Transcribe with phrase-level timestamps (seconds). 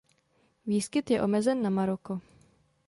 [0.65, 2.21] Výskyt je omezen na Maroko.